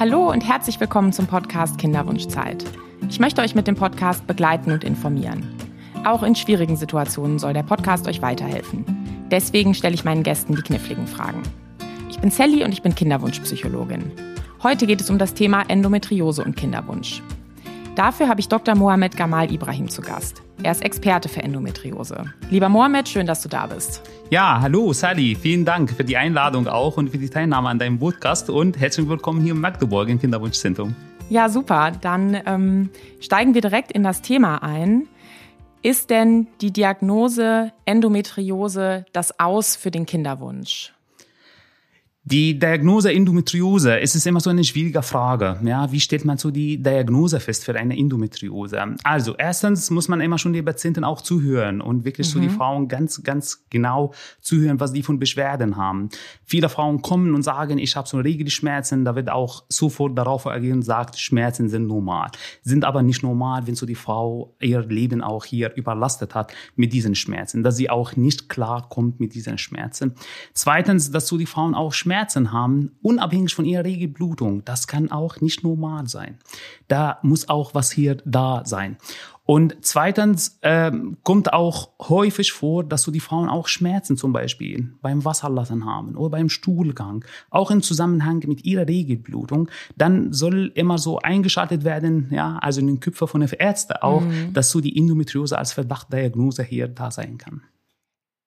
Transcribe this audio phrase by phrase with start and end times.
[0.00, 2.64] Hallo und herzlich willkommen zum Podcast Kinderwunschzeit.
[3.10, 5.54] Ich möchte euch mit dem Podcast begleiten und informieren.
[6.06, 8.86] Auch in schwierigen Situationen soll der Podcast euch weiterhelfen.
[9.30, 11.42] Deswegen stelle ich meinen Gästen die kniffligen Fragen.
[12.08, 14.10] Ich bin Sally und ich bin Kinderwunschpsychologin.
[14.62, 17.22] Heute geht es um das Thema Endometriose und Kinderwunsch.
[17.96, 18.76] Dafür habe ich Dr.
[18.76, 20.42] Mohamed Gamal Ibrahim zu Gast.
[20.62, 22.32] Er ist Experte für Endometriose.
[22.48, 24.02] Lieber Mohamed, schön, dass du da bist.
[24.30, 27.98] Ja, hallo Sally, vielen Dank für die Einladung auch und für die Teilnahme an deinem
[27.98, 30.94] Podcast und herzlich willkommen hier in Magdeburg im Kinderwunschzentrum.
[31.30, 31.92] Ja, super.
[32.00, 32.90] Dann ähm,
[33.20, 35.08] steigen wir direkt in das Thema ein.
[35.82, 40.92] Ist denn die Diagnose Endometriose das Aus für den Kinderwunsch?
[42.24, 45.58] Die Diagnose Endometriose, es ist immer so eine schwierige Frage.
[45.64, 48.78] Ja, wie stellt man so die Diagnose fest für eine Endometriose?
[49.04, 52.32] Also, erstens muss man immer schon die Patienten auch zuhören und wirklich mhm.
[52.32, 52.56] so die mhm.
[52.56, 54.12] Frauen ganz, ganz genau
[54.42, 56.10] zuhören, was die von Beschwerden haben.
[56.44, 60.80] Viele Frauen kommen und sagen, ich habe so Regelschmerzen, da wird auch sofort darauf reagieren
[60.80, 62.30] und sagt, Schmerzen sind normal.
[62.60, 66.92] Sind aber nicht normal, wenn so die Frau ihr Leben auch hier überlastet hat mit
[66.92, 70.16] diesen Schmerzen, dass sie auch nicht klar kommt mit diesen Schmerzen.
[70.52, 75.12] Zweitens, dass so die Frauen auch Schmerzen Schmerzen haben, unabhängig von ihrer Regelblutung, das kann
[75.12, 76.38] auch nicht normal sein.
[76.88, 78.96] Da muss auch was hier da sein.
[79.46, 84.92] Und zweitens ähm, kommt auch häufig vor, dass so die Frauen auch Schmerzen zum Beispiel
[85.02, 89.68] beim Wasserlassen haben oder beim Stuhlgang, auch im Zusammenhang mit ihrer Regelblutung.
[89.96, 94.22] Dann soll immer so eingeschaltet werden, ja, also in den Köpfen von den Ärzten auch,
[94.22, 94.52] mhm.
[94.52, 97.62] dass so die Endometriose als Verdachtdiagnose hier da sein kann.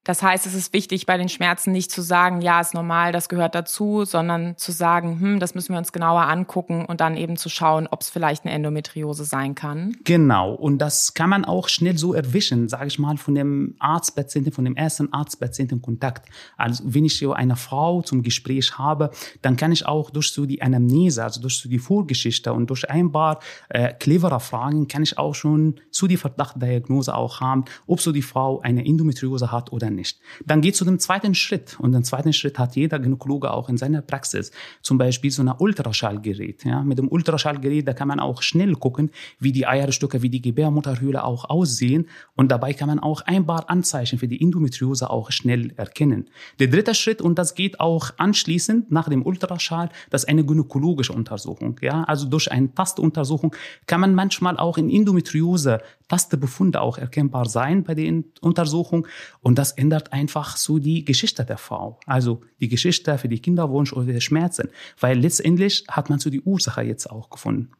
[0.03, 3.29] Das heißt, es ist wichtig, bei den Schmerzen nicht zu sagen, ja, ist normal, das
[3.29, 7.37] gehört dazu, sondern zu sagen, hm, das müssen wir uns genauer angucken und dann eben
[7.37, 9.95] zu schauen, ob es vielleicht eine Endometriose sein kann.
[10.03, 10.53] Genau.
[10.53, 14.65] Und das kann man auch schnell so erwischen, sage ich mal, von dem Arztpatienten, von
[14.65, 16.27] dem ersten Arztpatienten-Kontakt.
[16.57, 20.45] Also wenn ich so eine Frau zum Gespräch habe, dann kann ich auch durch so
[20.45, 25.03] die Anamnese, also durch so die Vorgeschichte und durch ein paar äh, cleverer Fragen, kann
[25.03, 29.71] ich auch schon so die Verdachtdiagnose auch haben, ob so die Frau eine Endometriose hat
[29.71, 30.19] oder nicht.
[30.45, 31.77] Dann geht zu dem zweiten Schritt.
[31.79, 34.51] Und den zweiten Schritt hat jeder Gynäkologe auch in seiner Praxis.
[34.81, 36.63] Zum Beispiel so ein Ultraschallgerät.
[36.65, 40.41] Ja, mit dem Ultraschallgerät, da kann man auch schnell gucken, wie die Eierstöcke, wie die
[40.41, 42.07] Gebärmutterhöhle auch aussehen.
[42.35, 46.29] Und dabei kann man auch ein paar Anzeichen für die Endometriose auch schnell erkennen.
[46.59, 51.13] Der dritte Schritt, und das geht auch anschließend nach dem Ultraschall, das ist eine gynäkologische
[51.13, 51.79] Untersuchung.
[51.81, 53.55] Ja, also durch eine Tastuntersuchung
[53.87, 55.81] kann man manchmal auch in Endometriose
[56.13, 59.07] Tastebefunde auch erkennbar sein bei der Untersuchung.
[59.41, 61.99] Und das ändert einfach so die Geschichte der Frau.
[62.05, 64.69] Also die Geschichte für die Kinderwunsch oder die Schmerzen.
[64.99, 67.71] Weil letztendlich hat man so die Ursache jetzt auch gefunden.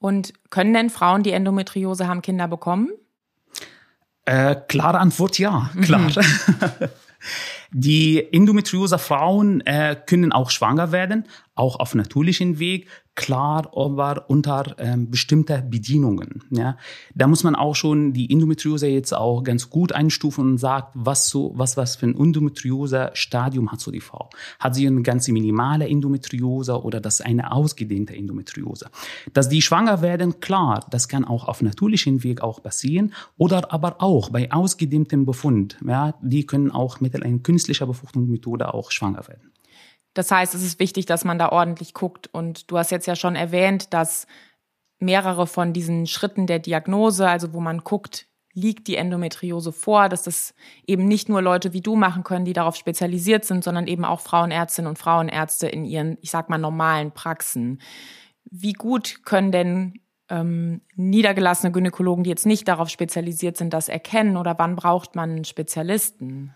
[0.00, 2.90] Und können denn Frauen, die Endometriose haben, Kinder bekommen?
[4.24, 6.00] Äh, klare Antwort ja, klar.
[6.00, 6.88] Mhm.
[7.76, 14.74] Die endometriose Frauen äh, können auch schwanger werden, auch auf natürlichen Weg, klar, aber unter
[14.78, 16.42] ähm, bestimmter Bedienungen.
[16.50, 16.76] Ja,
[17.14, 21.28] da muss man auch schon die Endometriose jetzt auch ganz gut einstufen und sagt, was
[21.28, 24.30] so, was was für ein Endometriose-Stadium hat so die Frau?
[24.58, 28.90] Hat sie eine ganz minimale Endometriose oder das eine ausgedehnte Endometriose?
[29.32, 34.02] Dass die schwanger werden, klar, das kann auch auf natürlichen Weg auch passieren oder aber
[34.02, 35.76] auch bei ausgedehntem Befund.
[35.86, 39.53] Ja, die können auch mit einer künstlichen Befruchtungsmethode auch schwanger werden.
[40.14, 42.28] Das heißt, es ist wichtig, dass man da ordentlich guckt.
[42.32, 44.26] Und du hast jetzt ja schon erwähnt, dass
[45.00, 50.22] mehrere von diesen Schritten der Diagnose, also wo man guckt, liegt die Endometriose vor, dass
[50.22, 50.54] das
[50.86, 54.20] eben nicht nur Leute wie du machen können, die darauf spezialisiert sind, sondern eben auch
[54.20, 57.80] Frauenärztinnen und Frauenärzte in ihren, ich sag mal, normalen Praxen.
[58.44, 60.00] Wie gut können denn
[60.30, 65.30] ähm, niedergelassene Gynäkologen, die jetzt nicht darauf spezialisiert sind, das erkennen oder wann braucht man
[65.30, 66.54] einen Spezialisten?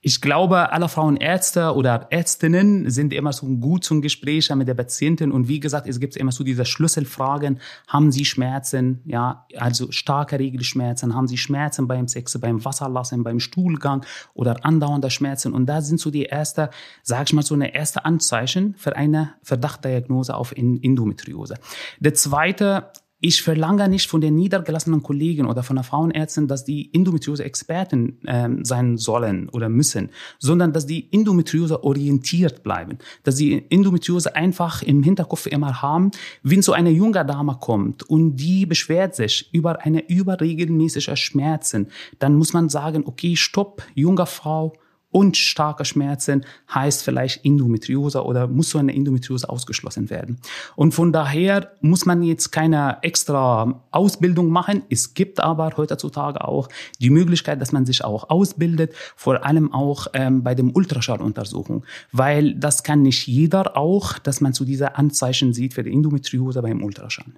[0.00, 5.30] Ich glaube, alle Frauenärzte oder Ärztinnen sind immer so gut zum Gespräch mit der Patientin.
[5.30, 7.60] Und wie gesagt, es gibt immer so diese Schlüsselfragen.
[7.86, 9.02] Haben Sie Schmerzen?
[9.04, 11.14] Ja, also starke Regelschmerzen.
[11.14, 15.52] Haben Sie Schmerzen beim Sex, beim Wasserlassen, beim Stuhlgang oder andauernde Schmerzen?
[15.52, 16.70] Und da sind so die erste,
[17.02, 21.56] sag ich mal, so eine erste Anzeichen für eine Verdachtdiagnose auf Endometriose.
[21.98, 26.90] Der zweite ich verlange nicht von den niedergelassenen Kollegen oder von der Frauenärztin, dass die
[26.94, 34.34] Endometriose-Experten ähm, sein sollen oder müssen, sondern dass die Endometriose orientiert bleiben, dass die Endometriose
[34.34, 36.10] einfach im Hinterkopf immer haben,
[36.42, 41.88] wenn so eine junge Dame kommt und die beschwert sich über eine überregelmäßige Schmerzen,
[42.18, 44.72] dann muss man sagen, okay, stopp, junge Frau,
[45.10, 50.38] und starke Schmerzen heißt vielleicht Endometriose oder muss so eine Endometriose ausgeschlossen werden.
[50.76, 54.82] Und von daher muss man jetzt keine extra Ausbildung machen.
[54.88, 56.68] Es gibt aber heutzutage auch
[57.00, 62.54] die Möglichkeit, dass man sich auch ausbildet, vor allem auch ähm, bei dem Ultraschalluntersuchung, weil
[62.54, 66.82] das kann nicht jeder auch, dass man zu dieser Anzeichen sieht für die Endometriose beim
[66.82, 67.32] Ultraschall.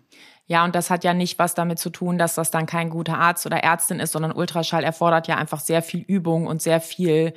[0.47, 3.19] Ja, und das hat ja nicht was damit zu tun, dass das dann kein guter
[3.19, 7.33] Arzt oder Ärztin ist, sondern Ultraschall erfordert ja einfach sehr viel Übung und sehr viel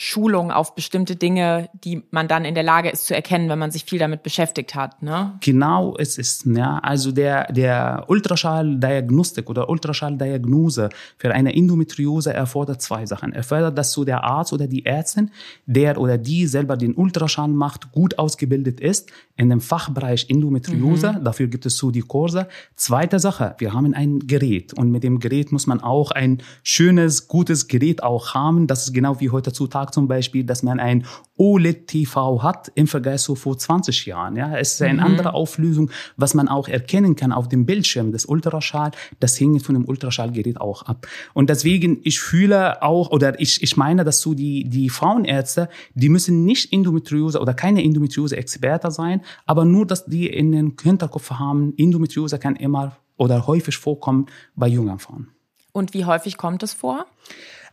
[0.00, 3.72] Schulung auf bestimmte Dinge, die man dann in der Lage ist zu erkennen, wenn man
[3.72, 5.02] sich viel damit beschäftigt hat.
[5.02, 5.36] Ne?
[5.40, 13.06] Genau, es ist, ja, also der, der Ultraschalldiagnostik oder Ultraschalldiagnose für eine Endometriose erfordert zwei
[13.06, 13.32] Sachen.
[13.32, 15.32] Erfordert, dass so der Arzt oder die Ärztin,
[15.66, 21.14] der oder die selber den Ultraschall macht, gut ausgebildet ist in dem Fachbereich Endometriose.
[21.14, 21.24] Mhm.
[21.24, 22.46] Dafür gibt es so die Kurse.
[22.76, 27.26] Zweite Sache, wir haben ein Gerät und mit dem Gerät muss man auch ein schönes,
[27.26, 28.68] gutes Gerät auch haben.
[28.68, 31.06] Das ist genau wie heutzutage sagt zum Beispiel, dass man ein
[31.36, 34.36] OLED-TV hat im Vergleich zu vor 20 Jahren.
[34.36, 35.06] Ja, es ist eine mhm.
[35.06, 38.90] andere Auflösung, was man auch erkennen kann auf dem Bildschirm des Ultraschall.
[39.20, 41.06] Das hängt von dem Ultraschallgerät auch ab.
[41.34, 46.08] Und deswegen, ich fühle auch, oder ich, ich meine, dass so die, die Frauenärzte, die
[46.08, 51.72] müssen nicht Endometriose oder keine Endometriose-Experte sein, aber nur, dass die in den Hinterkopf haben,
[51.76, 55.28] Endometriose kann immer oder häufig vorkommen bei jungen Frauen.
[55.72, 57.06] Und wie häufig kommt es vor?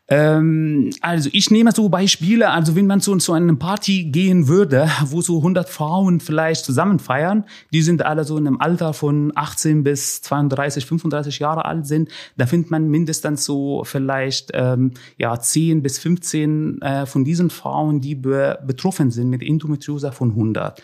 [0.07, 4.87] Ähm, also ich nehme so Beispiele, also wenn man zu, zu einer Party gehen würde,
[5.05, 9.31] wo so 100 Frauen vielleicht zusammen feiern, die sind alle so in einem Alter von
[9.33, 15.39] 18 bis 32, 35 Jahre alt sind, da findet man mindestens so vielleicht ähm, ja
[15.39, 20.81] 10 bis 15 äh, von diesen Frauen, die be betroffen sind mit Endometriose von 100.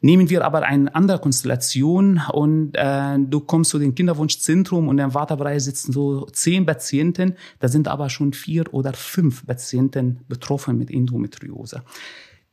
[0.00, 5.14] Nehmen wir aber eine andere Konstellation und äh, du kommst zu dem Kinderwunschzentrum und im
[5.14, 10.90] Wartebereich sitzen so zehn Patienten, da sind aber schon vier oder fünf Patienten betroffen mit
[10.90, 11.82] Endometriose.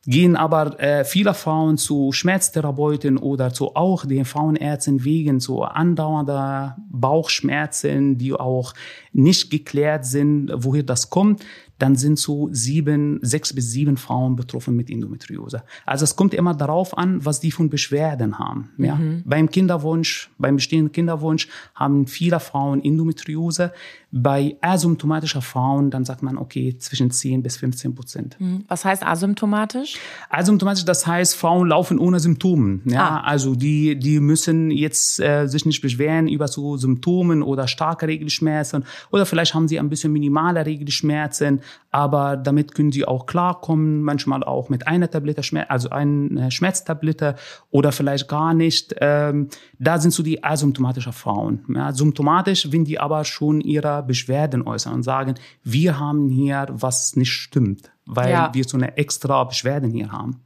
[0.07, 6.77] Gehen aber äh, viele Frauen zu Schmerztherapeuten oder zu auch den Frauenärzten wegen so andauernder
[6.91, 8.73] Bauchschmerzen, die auch
[9.13, 11.43] nicht geklärt sind, woher das kommt
[11.77, 15.63] dann sind so sieben, sechs bis sieben Frauen betroffen mit Endometriose.
[15.85, 18.69] Also es kommt immer darauf an, was die von Beschwerden haben.
[18.77, 18.95] Ja?
[18.95, 19.23] Mhm.
[19.25, 23.73] Beim Kinderwunsch, beim bestehenden Kinderwunsch haben viele Frauen Endometriose.
[24.17, 28.37] Bei asymptomatischer Frauen, dann sagt man, okay, zwischen 10 bis 15 Prozent.
[28.39, 28.63] Mhm.
[28.69, 29.97] Was heißt asymptomatisch?
[30.29, 32.81] Asymptomatisch, das heißt, Frauen laufen ohne Symptomen.
[32.85, 33.09] Ja?
[33.09, 33.19] Ah.
[33.21, 38.85] Also die, die müssen jetzt äh, sich nicht beschweren über so Symptomen oder starke Regelschmerzen
[39.11, 41.59] oder vielleicht haben sie ein bisschen minimale Regelschmerzen
[41.95, 47.35] aber damit können sie auch klarkommen, manchmal auch mit einer Tablette, also einer Schmerztablette
[47.71, 48.93] oder vielleicht gar nicht.
[48.99, 49.47] Ähm,
[49.79, 51.63] da sind so die asymptomatischen Frauen.
[51.73, 57.15] Ja, symptomatisch, wenn die aber schon ihre Beschwerden äußern und sagen, wir haben hier was
[57.15, 58.53] nicht stimmt, weil ja.
[58.53, 60.41] wir so eine extra Beschwerden hier haben.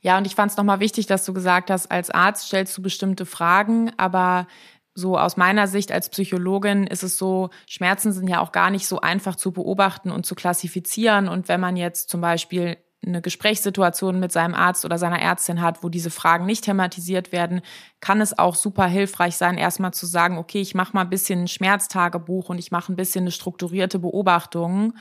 [0.00, 2.82] Ja, und ich fand es nochmal wichtig, dass du gesagt hast, als Arzt stellst du
[2.82, 4.46] bestimmte Fragen, aber
[4.94, 8.86] so aus meiner Sicht als Psychologin ist es so, Schmerzen sind ja auch gar nicht
[8.86, 11.28] so einfach zu beobachten und zu klassifizieren.
[11.28, 15.82] Und wenn man jetzt zum Beispiel eine Gesprächssituation mit seinem Arzt oder seiner Ärztin hat,
[15.82, 17.60] wo diese Fragen nicht thematisiert werden,
[18.00, 21.42] kann es auch super hilfreich sein, erstmal zu sagen, okay, ich mache mal ein bisschen
[21.42, 24.94] ein Schmerztagebuch und ich mache ein bisschen eine strukturierte Beobachtung,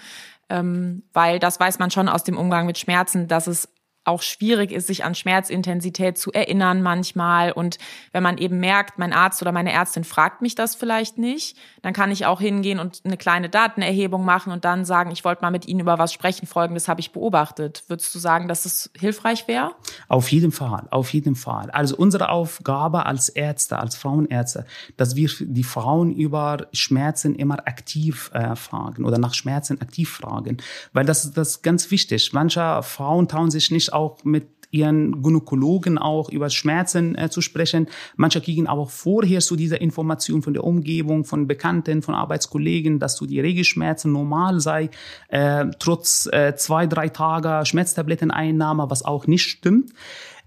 [0.49, 3.69] ähm, weil das weiß man schon aus dem Umgang mit Schmerzen, dass es
[4.05, 7.51] auch schwierig ist, sich an Schmerzintensität zu erinnern manchmal.
[7.51, 7.77] Und
[8.11, 11.93] wenn man eben merkt, mein Arzt oder meine Ärztin fragt mich das vielleicht nicht, dann
[11.93, 15.51] kann ich auch hingehen und eine kleine Datenerhebung machen und dann sagen, ich wollte mal
[15.51, 17.83] mit Ihnen über was sprechen, folgendes habe ich beobachtet.
[17.87, 19.71] Würdest du sagen, dass es hilfreich wäre?
[20.07, 21.71] Auf jeden Fall, auf jeden Fall.
[21.71, 24.65] Also unsere Aufgabe als Ärzte, als Frauenärzte,
[24.97, 30.57] dass wir die Frauen über Schmerzen immer aktiv äh, fragen oder nach Schmerzen aktiv fragen,
[30.93, 32.33] weil das, das ist ganz wichtig.
[32.33, 37.87] Manche Frauen trauen sich nicht auch mit ihren Gynäkologen auch über Schmerzen äh, zu sprechen.
[38.17, 43.15] Manche kriegen aber vorher so diese Information von der Umgebung, von Bekannten, von Arbeitskollegen, dass
[43.15, 44.89] so die Regelschmerzen normal sei,
[45.29, 49.91] äh, trotz äh, zwei, drei Tage Schmerztabletteneinnahme, was auch nicht stimmt.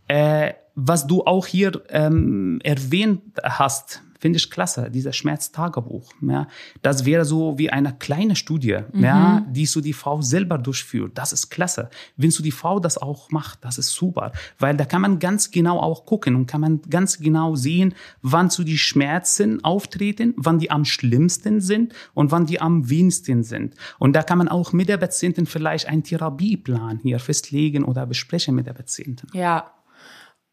[0.09, 6.13] Äh, was du auch hier ähm, erwähnt hast, finde ich klasse, dieser Schmerztagebuch.
[6.21, 6.49] Ja,
[6.83, 9.05] das wäre so wie eine kleine Studie, mhm.
[9.05, 11.13] ja, die so die Frau selber durchführt.
[11.17, 11.91] Das ist klasse.
[12.17, 15.51] Wenn so die Frau das auch macht, das ist super, weil da kann man ganz
[15.51, 20.59] genau auch gucken und kann man ganz genau sehen, wann so die Schmerzen auftreten, wann
[20.59, 23.75] die am schlimmsten sind und wann die am wenigsten sind.
[23.99, 28.55] Und da kann man auch mit der Patientin vielleicht einen Therapieplan hier festlegen oder besprechen
[28.55, 29.29] mit der Patientin.
[29.33, 29.73] Ja.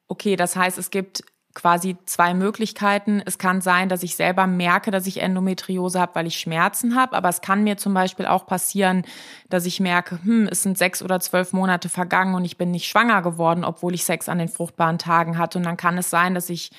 [0.08, 1.24] Okay, das heißt, es gibt
[1.56, 3.24] quasi zwei Möglichkeiten.
[3.26, 7.16] Es kann sein, dass ich selber merke, dass ich Endometriose habe, weil ich Schmerzen habe.
[7.16, 9.04] Aber es kann mir zum Beispiel auch passieren,
[9.50, 12.88] dass ich merke, hm, es sind sechs oder zwölf Monate vergangen und ich bin nicht
[12.88, 15.58] schwanger geworden, obwohl ich Sex an den fruchtbaren Tagen hatte.
[15.58, 16.72] Und dann kann es sein, dass ich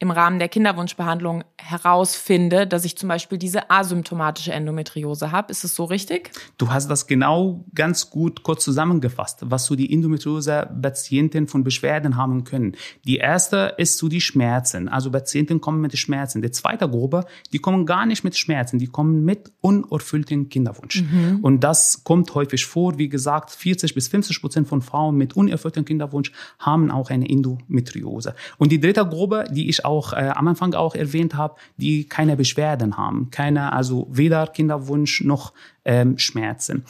[0.00, 5.50] im Rahmen der Kinderwunschbehandlung herausfinde, dass ich zum Beispiel diese asymptomatische Endometriose habe.
[5.50, 6.30] Ist es so richtig?
[6.56, 12.44] Du hast das genau ganz gut kurz zusammengefasst, was so die Endometriose-Patienten von Beschwerden haben
[12.44, 12.76] können.
[13.06, 14.88] Die erste ist so die Schmerzen.
[14.88, 16.42] Also Patienten kommen mit Schmerzen.
[16.42, 21.02] Die zweite Gruppe, die kommen gar nicht mit Schmerzen, die kommen mit unerfülltem Kinderwunsch.
[21.02, 21.40] Mhm.
[21.42, 22.98] Und das kommt häufig vor.
[22.98, 28.36] Wie gesagt, 40 bis 50 Prozent von Frauen mit unerfülltem Kinderwunsch haben auch eine Endometriose.
[28.58, 32.36] Und die dritte Gruppe, die ich auch äh, am Anfang auch erwähnt habe, die keine
[32.36, 35.52] Beschwerden haben, keine, also weder Kinderwunsch noch
[35.84, 36.84] ähm, Schmerzen.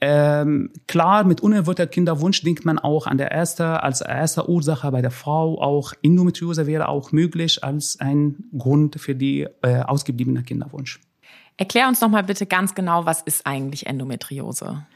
[0.00, 5.02] Ähm, klar, mit unerwarteter Kinderwunsch denkt man auch an der erste, als erste Ursache bei
[5.02, 11.00] der Frau auch Endometriose wäre auch möglich als ein Grund für die äh, ausgebliebene Kinderwunsch.
[11.56, 14.86] Erklär uns noch mal bitte ganz genau, was ist eigentlich Endometriose?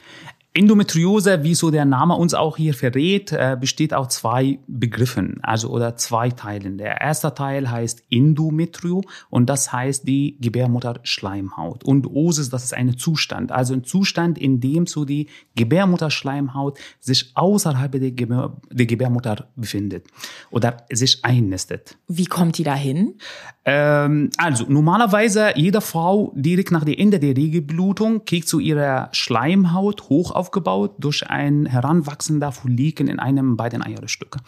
[0.55, 5.71] Endometriose, wie so der Name uns auch hier verrät, äh, besteht aus zwei Begriffen, also
[5.71, 6.77] oder zwei Teilen.
[6.77, 11.85] Der erste Teil heißt Endometrio und das heißt die Gebärmutterschleimhaut.
[11.85, 17.33] Und Osis, das ist ein Zustand, also ein Zustand, in dem so die Gebärmutterschleimhaut sich
[17.35, 20.07] außerhalb der, Gebär, der Gebärmutter befindet
[20.51, 21.97] oder sich einnistet.
[22.09, 23.15] Wie kommt die dahin?
[23.65, 30.11] Ähm, also normalerweise jede Frau direkt nach dem Ende der Regelblutung kriegt so ihre Schleimhaut
[30.11, 34.41] hoch aufgebaut durch ein heranwachsender Follikel in einem beiden Eierstücke.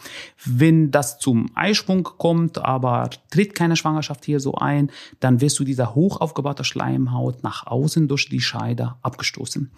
[0.43, 5.63] Wenn das zum Eisprung kommt, aber tritt keine Schwangerschaft hier so ein, dann wirst du
[5.63, 9.71] dieser hoch aufgebaute Schleimhaut nach außen durch die Scheide abgestoßen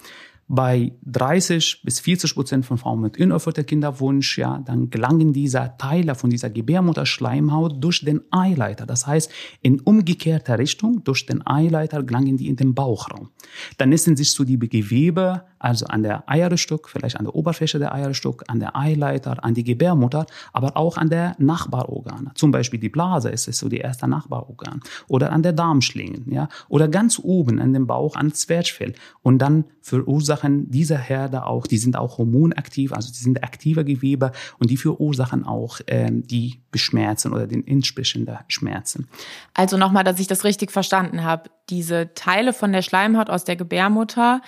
[0.50, 6.16] bei 30 bis 40 Prozent von Frauen mit unerfüllter Kinderwunsch, ja, dann gelangen diese Teile
[6.16, 8.86] von dieser Gebärmutterschleimhaut durch den Eileiter.
[8.86, 9.30] Das heißt,
[9.62, 13.30] in umgekehrter Richtung, durch den Eileiter gelangen die in den Bauchraum.
[13.78, 17.94] Dann nisten sich so die Gewebe, also an der Eierstück, vielleicht an der Oberfläche der
[17.94, 22.32] Eierstück, an der Eileiter, an die Gebärmutter, aber auch an der Nachbarorgane.
[22.36, 24.82] Zum Beispiel die Blase ist es so die erste Nachbarorgan.
[25.08, 26.48] Oder an der Darmschlingen, ja.
[26.70, 28.94] Oder ganz oben an dem Bauch, an Zwerchfell.
[29.24, 33.84] Und dann verursacht verursachen diese Herde auch, die sind auch hormonaktiv, also die sind aktive
[33.84, 39.08] Gewebe und die verursachen auch ähm, die Beschmerzen oder den entsprechenden Schmerzen.
[39.54, 41.50] Also nochmal, dass ich das richtig verstanden habe.
[41.70, 44.42] Diese Teile von der Schleimhaut aus der Gebärmutter,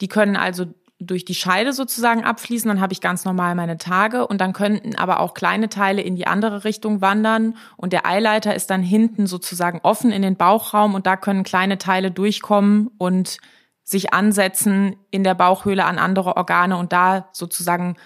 [0.00, 0.66] die können also
[0.98, 4.94] durch die Scheide sozusagen abfließen, dann habe ich ganz normal meine Tage und dann könnten
[4.94, 9.26] aber auch kleine Teile in die andere Richtung wandern und der Eileiter ist dann hinten
[9.26, 13.38] sozusagen offen in den Bauchraum und da können kleine Teile durchkommen und
[13.84, 17.96] sich ansetzen in der Bauchhöhle an andere Organe und da sozusagen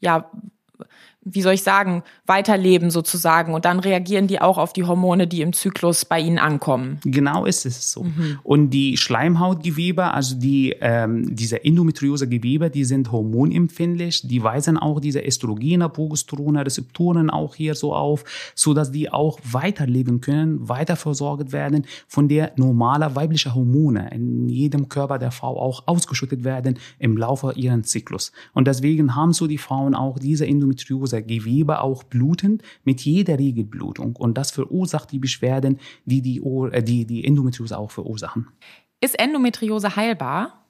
[0.00, 0.30] ja
[1.24, 3.54] wie soll ich sagen, weiterleben sozusagen.
[3.54, 6.98] Und dann reagieren die auch auf die Hormone, die im Zyklus bei ihnen ankommen.
[7.04, 8.04] Genau ist es so.
[8.04, 8.38] Mhm.
[8.42, 14.26] Und die Schleimhautgewebe, also die, ähm, diese Endometriose-Gewebe, die sind hormonempfindlich.
[14.28, 19.38] Die weisen auch diese Östrogene, Progesterone, Rezeptoren auch hier so auf, so dass die auch
[19.44, 25.58] weiterleben können, weiter versorgt werden von der normalen weiblichen Hormone in jedem Körper der Frau
[25.60, 28.32] auch ausgeschüttet werden im Laufe ihres Zyklus.
[28.52, 33.38] Und deswegen haben so die Frauen auch diese Endometriose unser Gewebe auch blutend mit jeder
[33.38, 34.16] Regelblutung.
[34.16, 38.48] Und das verursacht die Beschwerden, die die, äh, die, die Endometriose auch verursachen.
[39.00, 40.64] Ist Endometriose heilbar?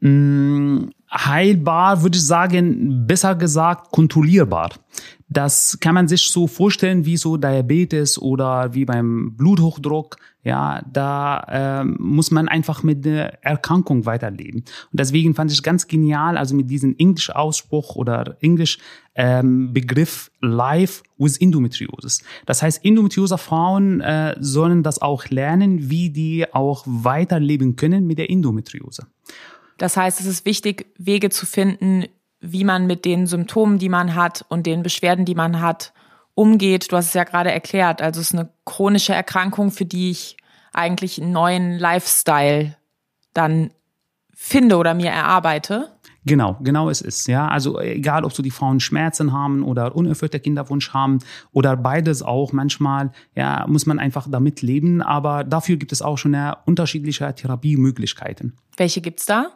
[0.00, 4.70] Mm, heilbar würde ich sagen, besser gesagt kontrollierbar.
[5.30, 10.16] Das kann man sich so vorstellen wie so Diabetes oder wie beim Bluthochdruck.
[10.42, 14.60] Ja, da äh, muss man einfach mit der Erkrankung weiterleben.
[14.60, 21.36] Und deswegen fand ich ganz genial, also mit diesem Englisch-Ausspruch oder Englisch-Begriff ähm, Life with
[21.36, 22.22] Endometriosis.
[22.46, 28.30] Das heißt, Endometriose-Frauen äh, sollen das auch lernen, wie die auch weiterleben können mit der
[28.30, 29.06] Endometriose.
[29.76, 32.06] Das heißt, es ist wichtig, Wege zu finden,
[32.40, 35.92] wie man mit den Symptomen, die man hat und den Beschwerden, die man hat,
[36.34, 36.92] umgeht.
[36.92, 38.00] Du hast es ja gerade erklärt.
[38.00, 40.36] Also es ist eine chronische Erkrankung, für die ich
[40.72, 42.76] eigentlich einen neuen Lifestyle
[43.34, 43.70] dann
[44.34, 45.88] finde oder mir erarbeite.
[46.24, 47.26] Genau, genau es ist.
[47.26, 51.18] Ja, also egal, ob so die Frauen Schmerzen haben oder unerfüllter Kinderwunsch haben
[51.52, 52.52] oder beides auch.
[52.52, 57.34] Manchmal ja muss man einfach damit leben, aber dafür gibt es auch schon ja unterschiedliche
[57.34, 58.56] Therapiemöglichkeiten.
[58.76, 59.52] Welche gibt's da?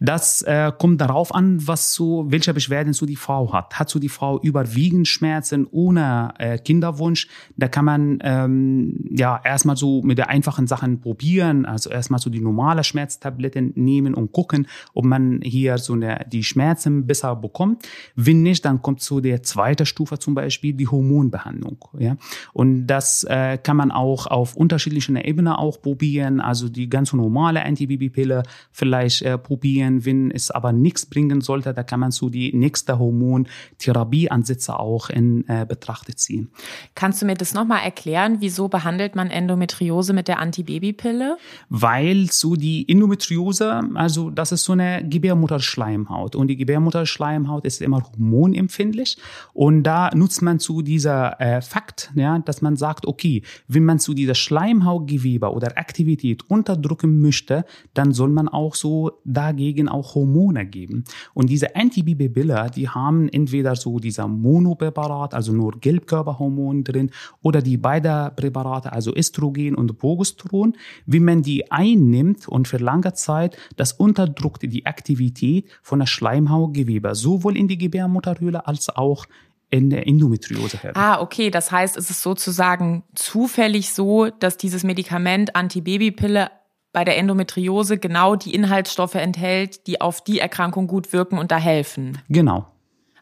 [0.00, 3.78] Das äh, kommt darauf an, was so, welche Beschwerden so die Frau hat.
[3.78, 9.76] Hat so die Frau überwiegend Schmerzen ohne äh, Kinderwunsch, da kann man ähm, ja erstmal
[9.76, 14.66] so mit der einfachen Sachen probieren, also erstmal so die normale Schmerztabletten nehmen und gucken,
[14.94, 17.86] ob man hier so eine, die Schmerzen besser bekommt.
[18.14, 21.78] Wenn nicht, dann kommt so der zweite Stufe zum Beispiel die Hormonbehandlung.
[21.98, 22.16] Ja?
[22.52, 27.64] Und das äh, kann man auch auf unterschiedlichen Ebenen auch probieren, also die ganz normale
[27.64, 30.04] Antibabypille vielleicht äh, probieren bringen.
[30.04, 35.46] Wenn es aber nichts bringen sollte, da kann man so die nächste Hormontherapieansätze auch in
[35.48, 36.50] äh, Betracht ziehen.
[36.94, 38.36] Kannst du mir das nochmal erklären?
[38.40, 41.36] Wieso behandelt man Endometriose mit der Antibabypille?
[41.68, 48.02] Weil so die Endometriose, also das ist so eine Gebärmutterschleimhaut und die Gebärmutterschleimhaut ist immer
[48.02, 49.18] hormonempfindlich
[49.52, 53.98] und da nutzt man zu dieser äh, Fakt, ja, dass man sagt, okay, wenn man
[53.98, 57.64] zu dieser Schleimhautgewebe oder Aktivität unterdrücken möchte,
[57.94, 61.04] dann soll man auch so dagegen dagegen auch Hormone geben.
[61.34, 67.10] Und diese Antibibibillen, die haben entweder so dieser Monopräparat, also nur Gelbkörperhormon drin,
[67.42, 70.76] oder die beiden Präparate, also Östrogen und Progesteron.
[71.06, 77.14] Wenn man die einnimmt und für lange Zeit, das unterdrückt die Aktivität von der Schleimhautgewebe,
[77.14, 79.24] sowohl in die Gebärmutterhöhle als auch
[79.70, 80.92] in der Endometriose her.
[80.94, 81.50] Ah, okay.
[81.50, 86.50] Das heißt, es ist sozusagen zufällig so, dass dieses Medikament Antibabypille
[86.96, 91.58] bei der Endometriose genau die Inhaltsstoffe enthält, die auf die Erkrankung gut wirken und da
[91.58, 92.16] helfen.
[92.30, 92.68] Genau.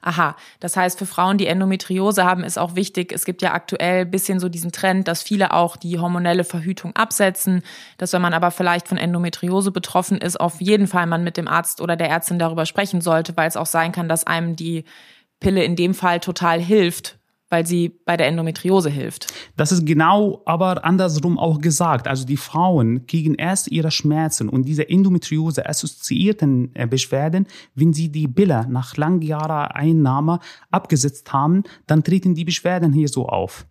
[0.01, 4.07] Aha, das heißt, für Frauen, die Endometriose haben, ist auch wichtig, es gibt ja aktuell
[4.07, 7.65] bisschen so diesen Trend, dass viele auch die hormonelle Verhütung absetzen,
[7.99, 11.49] dass wenn man aber vielleicht von Endometriose betroffen ist, auf jeden Fall man mit dem
[11.49, 14.85] Arzt oder der Ärztin darüber sprechen sollte, weil es auch sein kann, dass einem die
[15.41, 17.19] Pille in dem Fall total hilft,
[17.55, 19.33] weil sie bei der Endometriose hilft.
[19.57, 22.09] Das ist genau aber andersrum auch gesagt.
[22.09, 27.47] Also die Frauen kriegen erst ihre Schmerzen und diese Endometriose assoziierten äh, Beschwerden,
[27.77, 30.41] wenn sie die Pille nach langjahrelanger Einnahme
[30.73, 33.67] abgesetzt haben, dann treten die Beschwerden hier so auf.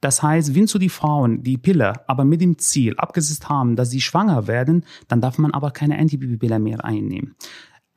[0.00, 3.90] Das heißt, wenn so die Frauen die Pille aber mit dem Ziel abgesetzt haben, dass
[3.90, 7.34] sie schwanger werden, dann darf man aber keine Antibabypille mehr einnehmen.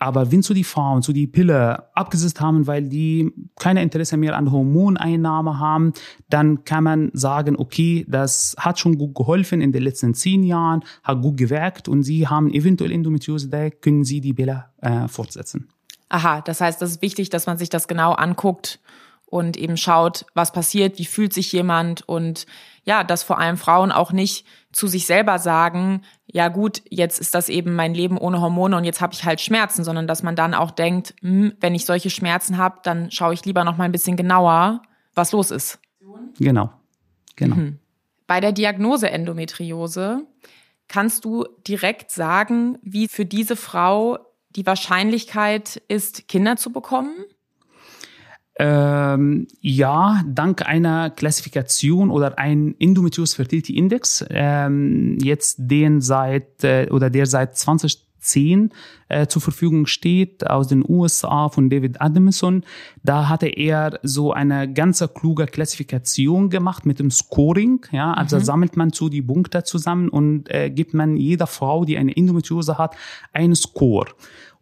[0.04, 4.36] Aber wenn so die Frauen so die Pille abgesetzt haben, weil die keine Interesse mehr
[4.36, 5.94] an Hormoneinnahme haben,
[6.30, 10.84] dann kann man sagen, okay, das hat schon gut geholfen in den letzten zehn Jahren,
[11.04, 15.70] hat gut gewirkt und sie haben eventuell Endometriose, da können sie die Pille äh, fortsetzen.
[16.10, 18.82] Aha, das heißt, das ist wichtig, dass man sich das genau anguckt
[19.26, 22.46] und eben schaut, was passiert, wie fühlt sich jemand und
[22.84, 27.34] ja, dass vor allem Frauen auch nicht zu sich selber sagen, ja gut, jetzt ist
[27.36, 30.36] das eben mein Leben ohne Hormone und jetzt habe ich halt Schmerzen, sondern dass man
[30.36, 33.86] dann auch denkt, hm, wenn ich solche Schmerzen habe, dann schaue ich lieber noch mal
[33.86, 34.82] ein bisschen genauer,
[35.13, 35.80] was los ist.
[36.39, 36.72] Genau.
[37.36, 37.56] Genau.
[37.56, 37.80] Mhm.
[38.27, 40.26] Bei der Diagnose Endometriose
[40.88, 44.17] kannst du direkt sagen, wie für diese Frau
[44.50, 47.13] die Wahrscheinlichkeit ist, Kinder zu bekommen?
[48.60, 56.88] Ähm, ja, dank einer Klassifikation oder ein Endometriose Fertility Index, ähm, jetzt den seit äh,
[56.92, 58.70] oder der seit 2010
[59.10, 62.63] äh, zur Verfügung steht aus den USA von David Adamson.
[63.02, 67.84] Da hatte er so eine ganze kluge Klassifikation gemacht mit dem Scoring.
[67.92, 68.44] Ja, also mhm.
[68.44, 72.78] sammelt man so die Punkte zusammen und äh, gibt man jeder Frau, die eine Endometriose
[72.78, 72.96] hat,
[73.34, 74.10] einen Score.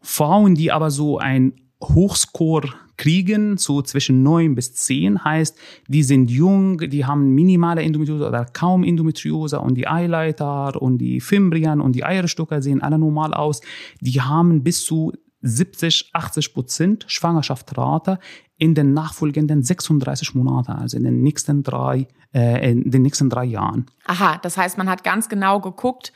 [0.01, 6.29] Frauen, die aber so ein Hochscore kriegen, so zwischen neun bis zehn heißt, die sind
[6.29, 11.93] jung, die haben minimale Endometriose oder kaum Endometriose und die Eileiter und die Fimbrien und
[11.93, 13.61] die Eierstöcke sehen alle normal aus.
[14.01, 18.19] Die haben bis zu 70, 80 Prozent Schwangerschaftsrate
[18.57, 23.45] in den nachfolgenden 36 Monaten, also in den nächsten drei, äh, in den nächsten drei
[23.45, 23.87] Jahren.
[24.05, 26.13] Aha, das heißt, man hat ganz genau geguckt,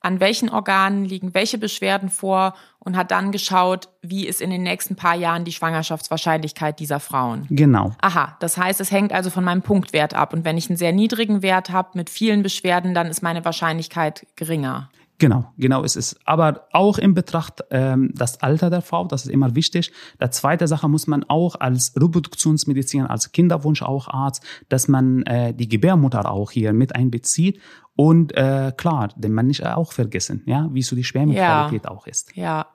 [0.00, 2.54] an welchen Organen liegen welche Beschwerden vor
[2.88, 7.46] und hat dann geschaut, wie ist in den nächsten paar Jahren die Schwangerschaftswahrscheinlichkeit dieser Frauen.
[7.50, 7.92] Genau.
[8.00, 10.32] Aha, das heißt, es hängt also von meinem Punktwert ab.
[10.32, 14.26] Und wenn ich einen sehr niedrigen Wert habe mit vielen Beschwerden, dann ist meine Wahrscheinlichkeit
[14.36, 14.88] geringer.
[15.18, 16.16] Genau, genau ist es.
[16.24, 19.92] Aber auch in Betracht ähm, das Alter der Frau, das ist immer wichtig.
[20.20, 25.52] Der zweite Sache muss man auch als Reproduktionsmediziner, als Kinderwunsch auch Arzt, dass man äh,
[25.52, 27.60] die Gebärmutter auch hier mit einbezieht
[28.00, 31.90] und äh, klar, den man nicht auch vergessen, ja, wie so die Spermienqualität ja.
[31.90, 32.30] auch ist.
[32.36, 32.68] Ja.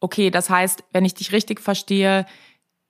[0.00, 2.26] Okay, das heißt, wenn ich dich richtig verstehe,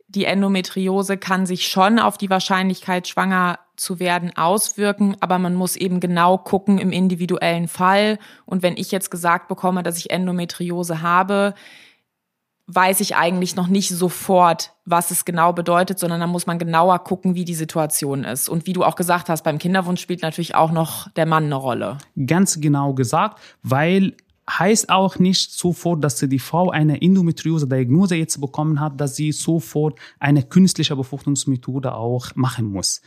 [0.08, 5.76] die Endometriose kann sich schon auf die Wahrscheinlichkeit, schwanger zu werden, auswirken, aber man muss
[5.76, 8.18] eben genau gucken im individuellen Fall.
[8.46, 11.54] Und wenn ich jetzt gesagt bekomme, dass ich Endometriose habe,
[12.74, 17.00] weiß ich eigentlich noch nicht sofort, was es genau bedeutet, sondern da muss man genauer
[17.00, 18.48] gucken, wie die Situation ist.
[18.48, 21.56] Und wie du auch gesagt hast, beim Kinderwunsch spielt natürlich auch noch der Mann eine
[21.56, 21.98] Rolle.
[22.26, 24.14] Ganz genau gesagt, weil
[24.48, 29.98] heißt auch nicht sofort, dass die Frau eine Endometriose-Diagnose jetzt bekommen hat, dass sie sofort
[30.18, 33.00] eine künstliche Befruchtungsmethode auch machen muss.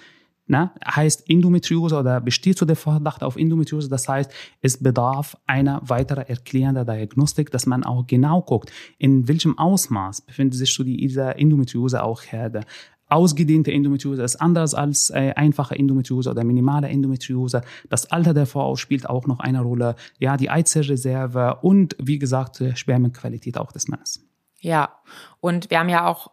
[0.45, 3.87] Na, heißt Endometriose oder besteht so der Verdacht auf Endometriose.
[3.87, 4.29] Das heißt,
[4.61, 10.57] es bedarf einer weiteren erklärenden Diagnostik, dass man auch genau guckt, in welchem Ausmaß befindet
[10.57, 12.65] sich so die, diese Endometriose auch Herde.
[13.07, 17.61] Ausgedehnte Endometriose ist anders als äh, einfache Endometriose oder minimale Endometriose.
[17.89, 19.95] Das Alter der Frau spielt auch noch eine Rolle.
[20.19, 24.25] Ja, die Eizellreserve und wie gesagt, Spermienqualität auch des Mannes.
[24.59, 24.95] Ja,
[25.41, 26.31] und wir haben ja auch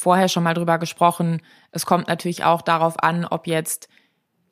[0.00, 1.42] vorher schon mal drüber gesprochen.
[1.72, 3.88] Es kommt natürlich auch darauf an, ob jetzt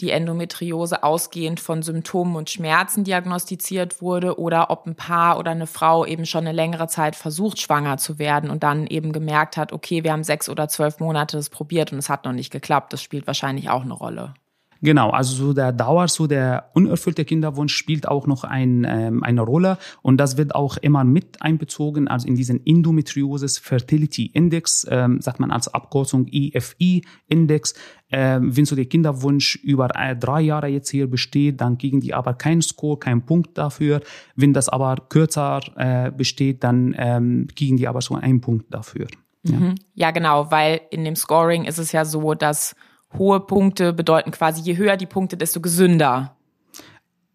[0.03, 5.67] die Endometriose ausgehend von Symptomen und Schmerzen diagnostiziert wurde oder ob ein Paar oder eine
[5.67, 9.73] Frau eben schon eine längere Zeit versucht, schwanger zu werden und dann eben gemerkt hat,
[9.73, 12.93] okay, wir haben sechs oder zwölf Monate das probiert und es hat noch nicht geklappt.
[12.93, 14.35] Das spielt wahrscheinlich auch eine Rolle.
[14.81, 19.41] Genau, also so der Dauer, so der unerfüllte Kinderwunsch spielt auch noch ein, ähm, eine
[19.41, 25.21] Rolle und das wird auch immer mit einbezogen, also in diesen Endometriosis Fertility Index, ähm,
[25.21, 27.75] sagt man als Abkürzung EFI Index.
[28.11, 32.15] Ähm, wenn so der Kinderwunsch über äh, drei Jahre jetzt hier besteht, dann kriegen die
[32.15, 34.01] aber keinen Score, keinen Punkt dafür.
[34.35, 39.09] Wenn das aber kürzer äh, besteht, dann ähm, kriegen die aber so einen Punkt dafür.
[39.43, 39.59] Ja.
[39.59, 39.75] Mhm.
[39.95, 42.75] ja, genau, weil in dem Scoring ist es ja so, dass
[43.17, 46.37] hohe Punkte bedeuten quasi, je höher die Punkte, desto gesünder.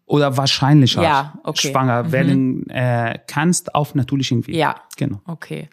[0.06, 1.68] Oder wahrscheinlicher ja, okay.
[1.68, 2.12] schwanger mhm.
[2.12, 4.54] werden äh, kannst auf natürlichen Weg.
[4.54, 5.20] Ja, genau.
[5.26, 5.68] Okay.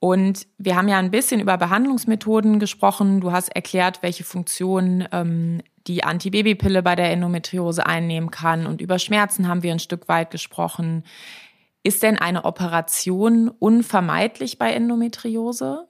[0.00, 3.20] Und wir haben ja ein bisschen über Behandlungsmethoden gesprochen.
[3.20, 8.66] Du hast erklärt, welche Funktion ähm, die Antibabypille bei der Endometriose einnehmen kann.
[8.66, 11.02] Und über Schmerzen haben wir ein Stück weit gesprochen.
[11.82, 15.88] Ist denn eine Operation unvermeidlich bei Endometriose?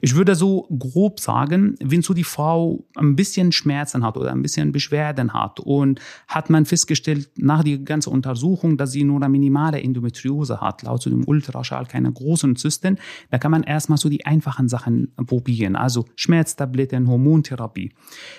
[0.00, 4.42] Ich würde so grob sagen, wenn so die Frau ein bisschen Schmerzen hat oder ein
[4.42, 9.28] bisschen Beschwerden hat und hat man festgestellt nach der ganzen Untersuchung, dass sie nur eine
[9.28, 12.98] minimale Endometriose hat, laut dem Ultraschall keine großen Zysten,
[13.30, 17.92] da kann man erstmal so die einfachen Sachen probieren, also Schmerztabletten, Hormontherapie.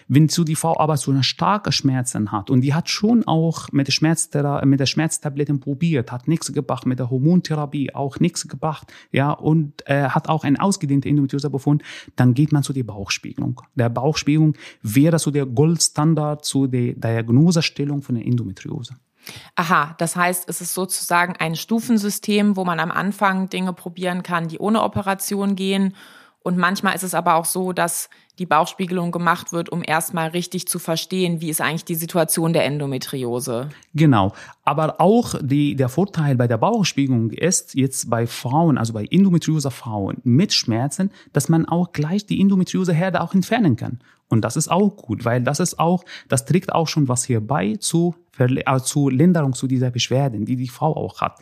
[0.08, 3.72] Wenn so die Frau aber so eine starke Schmerzen hat und die hat schon auch
[3.72, 8.48] mit der, Schmerztherapie, mit der Schmerztabletten probiert, hat nichts gebracht, mit der Hormontherapie auch nichts
[8.48, 11.84] gebracht, ja, und äh, hat auch eine ausgedehnte Endometriose Endometriosebefund,
[12.16, 13.62] dann geht man zu der Bauchspiegelung.
[13.76, 18.96] Der Bauchspiegelung wäre so der Goldstandard zu der Diagnosestellung von der Endometriose.
[19.56, 24.50] Aha, das heißt, es ist sozusagen ein Stufensystem, wo man am Anfang Dinge probieren kann,
[24.50, 25.96] die ohne Operation gehen
[26.44, 30.68] und manchmal ist es aber auch so, dass die Bauchspiegelung gemacht wird, um erstmal richtig
[30.68, 33.70] zu verstehen, wie ist eigentlich die Situation der Endometriose.
[33.94, 34.34] Genau.
[34.66, 39.72] Aber auch die, der Vorteil bei der Bauchspiegelung ist jetzt bei Frauen, also bei Endometriose
[39.72, 44.00] Frauen mit Schmerzen, dass man auch gleich die Endometrioseherde auch entfernen kann.
[44.28, 47.76] Und das ist auch gut, weil das ist auch, das trägt auch schon was hierbei
[47.80, 51.40] zu, äh, zu Linderung zu dieser Beschwerden, die die Frau auch hat.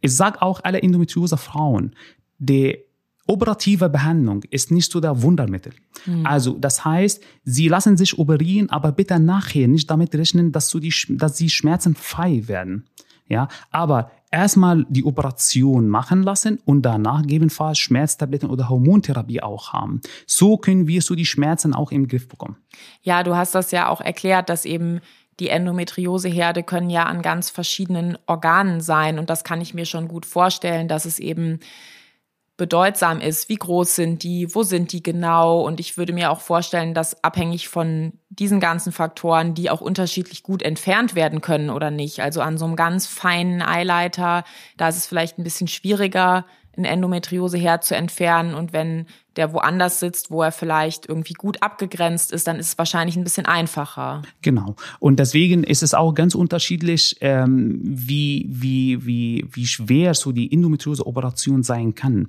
[0.00, 1.94] Ich sag auch alle Endometriose Frauen,
[2.38, 2.78] die
[3.26, 5.72] operative Behandlung ist nicht so der Wundermittel.
[6.06, 6.26] Mhm.
[6.26, 10.78] Also, das heißt, sie lassen sich operieren, aber bitte nachher nicht damit rechnen, dass, so
[10.78, 12.84] die, dass sie schmerzenfrei werden.
[13.28, 20.00] Ja, aber erstmal die Operation machen lassen und danach gegebenenfalls Schmerztabletten oder Hormontherapie auch haben.
[20.26, 22.56] So können wir so die Schmerzen auch im Griff bekommen.
[23.02, 25.00] Ja, du hast das ja auch erklärt, dass eben
[25.40, 30.08] die Endometrioseherde können ja an ganz verschiedenen Organen sein und das kann ich mir schon
[30.08, 31.60] gut vorstellen, dass es eben
[32.56, 33.48] bedeutsam ist.
[33.48, 34.54] Wie groß sind die?
[34.54, 35.62] Wo sind die genau?
[35.62, 40.42] Und ich würde mir auch vorstellen, dass abhängig von diesen ganzen Faktoren, die auch unterschiedlich
[40.42, 42.20] gut entfernt werden können oder nicht.
[42.20, 44.44] Also an so einem ganz feinen Eileiter,
[44.76, 46.44] da ist es vielleicht ein bisschen schwieriger,
[46.76, 48.54] eine Endometriose her zu entfernen.
[48.54, 52.78] Und wenn der woanders sitzt, wo er vielleicht irgendwie gut abgegrenzt ist, dann ist es
[52.78, 54.22] wahrscheinlich ein bisschen einfacher.
[54.42, 54.76] Genau.
[55.00, 60.52] Und deswegen ist es auch ganz unterschiedlich, ähm, wie, wie, wie, wie schwer so die
[60.52, 62.28] Endometriose-Operation sein kann.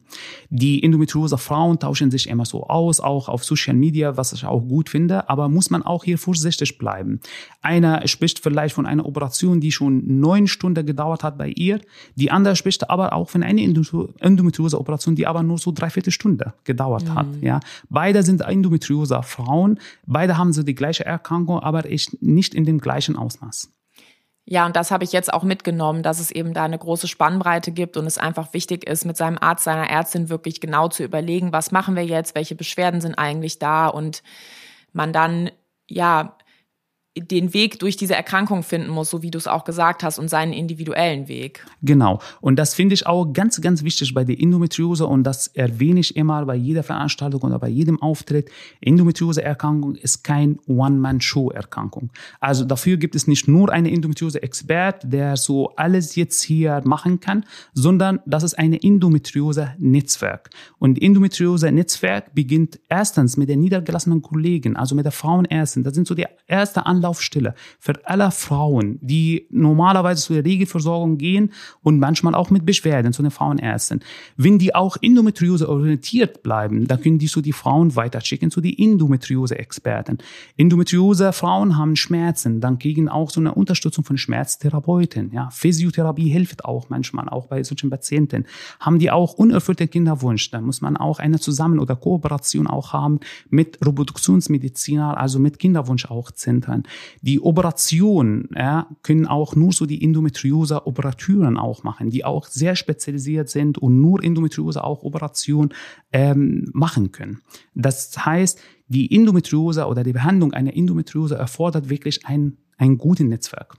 [0.50, 4.90] Die Endometriose-Frauen tauschen sich immer so aus, auch auf Social Media, was ich auch gut
[4.90, 7.20] finde, aber muss man auch hier vorsichtig bleiben.
[7.62, 11.82] Einer spricht vielleicht von einer Operation, die schon neun Stunden gedauert hat bei ihr,
[12.16, 16.93] die andere spricht aber auch von einer Endometriose-Operation, die aber nur so dreiviertel Stunde gedauert
[16.98, 17.16] gedauert mhm.
[17.16, 17.28] hat.
[17.42, 22.66] Ja, beide sind Endometriose Frauen, beide haben so die gleiche Erkrankung, aber ich nicht in
[22.66, 23.70] dem gleichen Ausmaß.
[24.46, 27.72] Ja, und das habe ich jetzt auch mitgenommen, dass es eben da eine große Spannbreite
[27.72, 31.54] gibt und es einfach wichtig ist, mit seinem Arzt, seiner Ärztin wirklich genau zu überlegen,
[31.54, 34.22] was machen wir jetzt, welche Beschwerden sind eigentlich da und
[34.92, 35.50] man dann
[35.88, 36.38] ja
[37.16, 40.30] den Weg durch diese Erkrankung finden muss, so wie du es auch gesagt hast, und
[40.30, 41.64] seinen individuellen Weg.
[41.84, 42.20] Genau.
[42.42, 46.16] Und das finde ich auch ganz, ganz wichtig bei der Endometriose und das erwähne ich
[46.16, 48.50] immer bei jeder Veranstaltung oder bei jedem Auftritt.
[48.82, 52.10] Endometriose-Erkrankung ist kein One-Man-Show-Erkrankung.
[52.40, 57.46] Also dafür gibt es nicht nur einen Endometriose-Expert, der so alles jetzt hier machen kann,
[57.74, 60.50] sondern das ist eine Endometriose-Netzwerk.
[60.80, 65.84] Und Endometriose-Netzwerk beginnt erstens mit den niedergelassenen Kollegen, also mit der Frauenärztin.
[65.84, 71.18] Das sind so die erste Anlaufstelle Anlaufstelle für alle Frauen, die normalerweise zu der Regelversorgung
[71.18, 74.02] gehen und manchmal auch mit Beschwerden zu den Frauenärzten.
[74.38, 78.82] Wenn die auch Endometriose orientiert bleiben, dann können die so die Frauen weiterschicken zu die
[78.82, 80.20] Endometriose-Experten.
[80.56, 85.32] Endometriose-Frauen haben Schmerzen, dann kriegen auch so eine Unterstützung von Schmerztherapeuten.
[85.34, 88.46] Ja, Physiotherapie hilft auch manchmal, auch bei solchen Patienten.
[88.80, 93.20] Haben die auch unerfüllte Kinderwunsch, dann muss man auch eine Zusammen- oder Kooperation auch haben
[93.50, 96.84] mit Reproduktionsmediziner, also mit Kinderwunsch auch Zentren.
[97.22, 103.50] Die Operation ja, können auch nur so die Endometriose-Operaturen auch machen, die auch sehr spezialisiert
[103.50, 105.74] sind und nur Endometriose auch Operation
[106.12, 107.42] ähm, machen können.
[107.76, 113.76] Das heißt, die Endometriose oder die Behandlung einer Endometriose erfordert wirklich ein, ein gutes Netzwerk.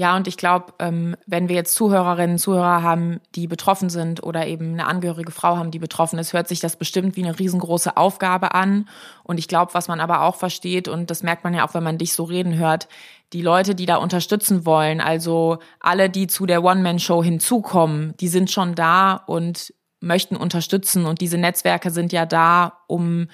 [0.00, 4.46] Ja, und ich glaube, ähm, wenn wir jetzt Zuhörerinnen, Zuhörer haben, die betroffen sind oder
[4.46, 7.98] eben eine angehörige Frau haben, die betroffen ist, hört sich das bestimmt wie eine riesengroße
[7.98, 8.88] Aufgabe an.
[9.24, 11.82] Und ich glaube, was man aber auch versteht, und das merkt man ja auch, wenn
[11.82, 12.88] man dich so reden hört,
[13.34, 18.50] die Leute, die da unterstützen wollen, also alle, die zu der One-Man-Show hinzukommen, die sind
[18.50, 21.04] schon da und möchten unterstützen.
[21.04, 23.28] Und diese Netzwerke sind ja da, um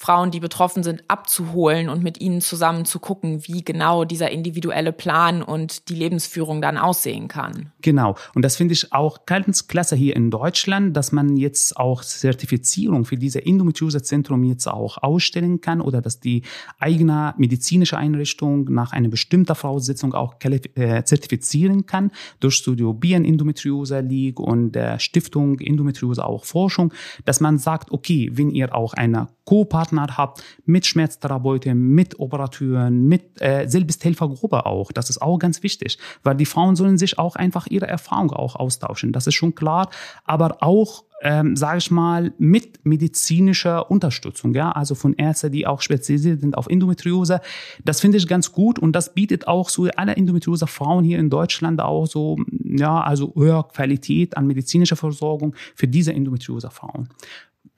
[0.00, 4.92] Frauen, die betroffen sind, abzuholen und mit ihnen zusammen zu gucken, wie genau dieser individuelle
[4.92, 7.70] Plan und die Lebensführung dann aussehen kann.
[7.82, 8.16] Genau.
[8.34, 13.04] Und das finde ich auch ganz klasse hier in Deutschland, dass man jetzt auch Zertifizierung
[13.04, 16.44] für diese Endometriose-Zentrum jetzt auch ausstellen kann oder dass die
[16.78, 22.10] eigene medizinische Einrichtung nach einer bestimmten Voraussetzung auch äh, zertifizieren kann
[22.40, 26.94] durch Studio Bien Endometriose League und der Stiftung Endometriose auch Forschung,
[27.26, 33.40] dass man sagt, okay, wenn ihr auch eine Co-Partner habt mit Schmerztherapeuten, mit Operateuren, mit
[33.40, 34.92] äh, Selbsthelfergruppe auch.
[34.92, 38.56] Das ist auch ganz wichtig, weil die Frauen sollen sich auch einfach ihre Erfahrung auch
[38.56, 39.12] austauschen.
[39.12, 39.90] Das ist schon klar,
[40.24, 45.82] aber auch ähm, sage ich mal, mit medizinischer Unterstützung, ja, also von Ärzten, die auch
[45.82, 47.40] spezialisiert sind auf Endometriose.
[47.84, 51.80] Das finde ich ganz gut und das bietet auch so alle Endometriose-Frauen hier in Deutschland
[51.80, 57.08] auch so, ja, also höhere Qualität an medizinischer Versorgung für diese Endometriose-Frauen.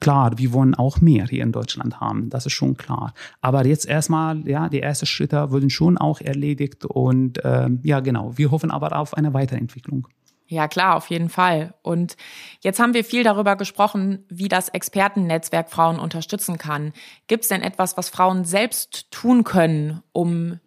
[0.03, 3.13] Klar, wir wollen auch mehr hier in Deutschland haben, das ist schon klar.
[3.41, 8.37] Aber jetzt erstmal, ja, die ersten Schritte wurden schon auch erledigt und ähm, ja, genau.
[8.37, 10.07] Wir hoffen aber auf eine Weiterentwicklung.
[10.47, 11.73] Ja, klar, auf jeden Fall.
[11.81, 12.15] Und
[12.61, 16.93] jetzt haben wir viel darüber gesprochen, wie das Expertennetzwerk Frauen unterstützen kann.
[17.27, 20.59] Gibt es denn etwas, was Frauen selbst tun können, um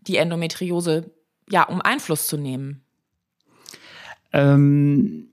[0.00, 1.12] die Endometriose,
[1.48, 2.82] ja, um Einfluss zu nehmen?
[4.32, 5.29] Ähm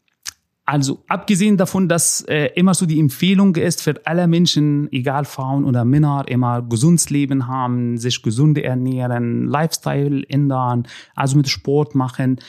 [0.67, 5.63] also abgesehen davon, dass äh, immer so die Empfehlung ist für alle Menschen, egal Frauen
[5.63, 12.41] oder Männer, immer gesundes Leben haben, sich gesund ernähren, Lifestyle ändern, also mit Sport machen.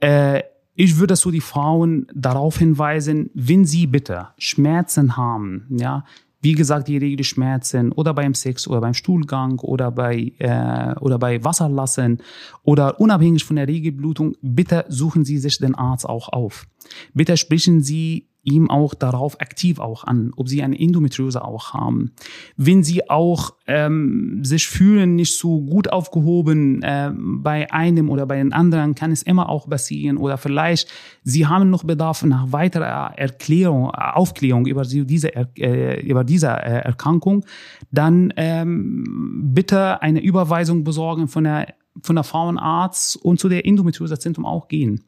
[0.00, 0.42] Äh,
[0.74, 6.06] ich würde so die Frauen darauf hinweisen, wenn sie bitte Schmerzen haben, ja,
[6.40, 11.42] wie gesagt, die Regelschmerzen oder beim Sex oder beim Stuhlgang oder bei, äh, oder bei
[11.42, 12.22] Wasserlassen
[12.62, 16.66] oder unabhängig von der Regelblutung, bitte suchen Sie sich den Arzt auch auf.
[17.14, 22.12] Bitte sprechen Sie ihm auch darauf aktiv auch an, ob sie eine Endometriose auch haben.
[22.56, 28.36] Wenn sie auch ähm, sich fühlen nicht so gut aufgehoben äh, bei einem oder bei
[28.36, 30.88] den anderen, kann es immer auch passieren oder vielleicht
[31.24, 37.44] sie haben noch Bedarf nach weiterer Erklärung, Aufklärung über diese äh, über diese äh, Erkrankung,
[37.90, 44.44] dann ähm, bitte eine Überweisung besorgen von der von der Frauenarzt und zu der Endometriose-Zentrum
[44.46, 45.02] auch gehen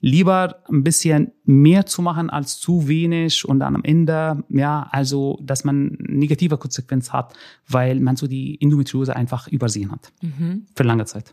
[0.00, 5.38] lieber ein bisschen mehr zu machen als zu wenig und dann am Ende, ja, also,
[5.42, 7.34] dass man negative Konsequenz hat,
[7.68, 10.12] weil man so die Endometriose einfach übersehen hat.
[10.22, 10.66] Mhm.
[10.74, 11.32] Für lange Zeit.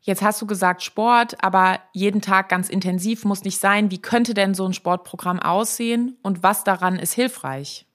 [0.00, 3.90] Jetzt hast du gesagt Sport, aber jeden Tag ganz intensiv muss nicht sein.
[3.90, 7.87] Wie könnte denn so ein Sportprogramm aussehen und was daran ist hilfreich?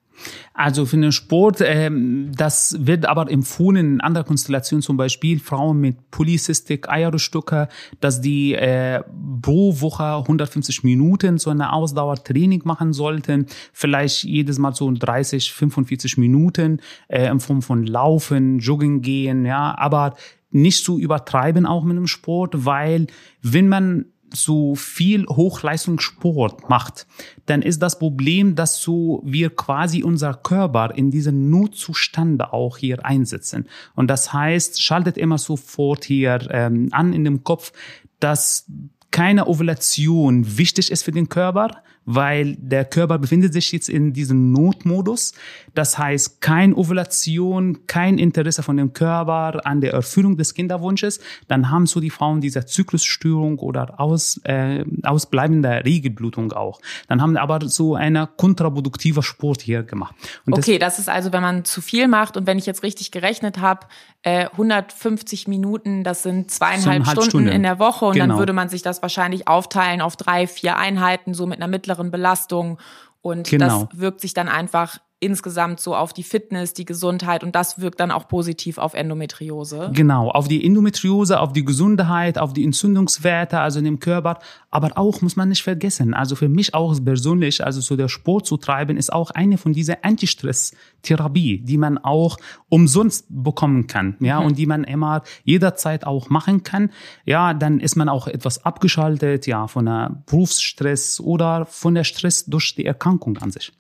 [0.54, 5.80] Also für den Sport, ähm, das wird aber empfohlen in anderer Konstellation, zum Beispiel Frauen
[5.80, 7.68] mit Polycystic Eierstücke,
[8.00, 9.02] dass die äh,
[9.42, 16.18] pro Woche 150 Minuten so eine Ausdauertraining machen sollten, vielleicht jedes Mal so 30, 45
[16.18, 20.16] Minuten äh, in Form von Laufen, Joggen gehen, ja, aber
[20.52, 23.08] nicht zu übertreiben auch mit dem Sport, weil
[23.42, 27.08] wenn man so viel Hochleistungssport macht,
[27.46, 33.06] dann ist das Problem, dass so wir quasi unser Körper in diesen Notzustande auch hier
[33.06, 33.68] einsetzen.
[33.96, 37.72] Und das heißt, schaltet immer sofort hier ähm, an in dem Kopf,
[38.20, 38.66] dass
[39.12, 44.52] keine Ovulation wichtig ist für den Körper, weil der Körper befindet sich jetzt in diesem
[44.52, 45.34] Notmodus.
[45.74, 51.20] Das heißt, kein Ovulation, kein Interesse von dem Körper an der Erfüllung des Kinderwunsches.
[51.48, 56.80] Dann haben so die Frauen diese Zyklusstörung oder aus, äh, ausbleibende Regelblutung auch.
[57.08, 60.16] Dann haben aber so eine kontraproduktiver Sport hier gemacht.
[60.46, 62.84] Und okay, das, das ist also, wenn man zu viel macht und wenn ich jetzt
[62.84, 63.88] richtig gerechnet habe,
[64.24, 68.28] äh, 150 Minuten, das sind zweieinhalb Stunden, Stunden, in der Woche und genau.
[68.28, 71.93] dann würde man sich das wahrscheinlich aufteilen auf drei, vier Einheiten, so mit einer mittleren
[72.12, 72.80] Belastung.
[73.22, 73.88] Und genau.
[73.90, 78.00] das wirkt sich dann einfach insgesamt so auf die Fitness, die Gesundheit und das wirkt
[78.00, 79.92] dann auch positiv auf Endometriose.
[79.94, 84.40] Genau, auf die Endometriose, auf die Gesundheit, auf die Entzündungswerte, also in dem Körper.
[84.70, 88.46] Aber auch muss man nicht vergessen, also für mich auch persönlich, also so der Sport
[88.46, 92.38] zu treiben, ist auch eine von dieser Antistress-Therapie, die man auch
[92.70, 94.48] umsonst bekommen kann, ja, mhm.
[94.48, 96.90] und die man immer jederzeit auch machen kann.
[97.26, 102.46] Ja, dann ist man auch etwas abgeschaltet, ja, von der Berufsstress oder von der Stress
[102.46, 103.72] durch die Erkrankung an sich.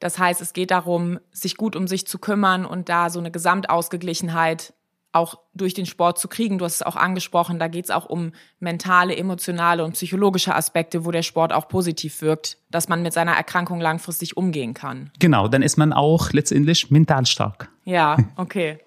[0.00, 3.30] Das heißt, es geht darum, sich gut um sich zu kümmern und da so eine
[3.30, 4.74] Gesamtausgeglichenheit
[5.12, 6.58] auch durch den Sport zu kriegen.
[6.58, 11.04] Du hast es auch angesprochen, da geht es auch um mentale, emotionale und psychologische Aspekte,
[11.04, 15.10] wo der Sport auch positiv wirkt, dass man mit seiner Erkrankung langfristig umgehen kann.
[15.18, 17.70] Genau, dann ist man auch letztendlich mental stark.
[17.84, 18.78] Ja, okay.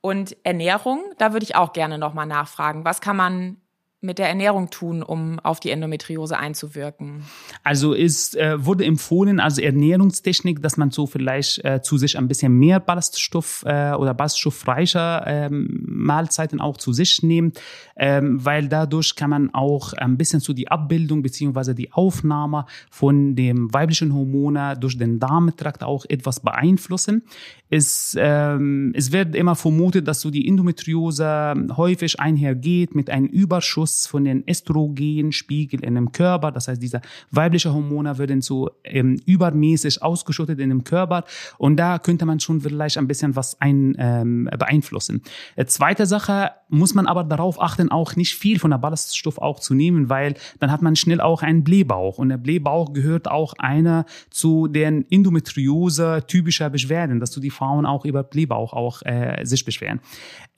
[0.00, 2.84] Und Ernährung, da würde ich auch gerne nochmal nachfragen.
[2.84, 3.56] Was kann man
[4.02, 7.24] mit der Ernährung tun, um auf die Endometriose einzuwirken?
[7.62, 12.26] Also es äh, wurde empfohlen, also Ernährungstechnik, dass man so vielleicht äh, zu sich ein
[12.26, 17.60] bisschen mehr Ballaststoff äh, oder ballaststoffreicher ähm, Mahlzeiten auch zu sich nimmt,
[17.96, 23.36] ähm, weil dadurch kann man auch ein bisschen so die Abbildung beziehungsweise die Aufnahme von
[23.36, 27.22] dem weiblichen Hormone durch den Darmtrakt auch etwas beeinflussen.
[27.68, 33.89] Es, ähm, es wird immer vermutet, dass so die Endometriose häufig einhergeht mit einem Überschuss
[34.06, 36.52] von den Östrogenspiegel in dem Körper.
[36.52, 37.00] Das heißt, diese
[37.30, 41.24] weibliche Hormone werden so ähm, übermäßig ausgeschüttet in dem Körper
[41.58, 45.22] und da könnte man schon vielleicht ein bisschen was ein, ähm, beeinflussen.
[45.56, 49.60] Äh, zweite Sache muss man aber darauf achten, auch nicht viel von der Ballaststoff auch
[49.60, 53.54] zu nehmen, weil dann hat man schnell auch einen Blähbauch und der Blähbauch gehört auch
[53.58, 59.44] einer zu den Endometriose typischer Beschwerden, dass du die Frauen auch über Blähbauch auch äh,
[59.44, 60.00] sich beschweren.